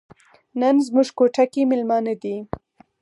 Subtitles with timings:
[0.59, 2.35] نن زموږ کوټه کې میلمانه دي.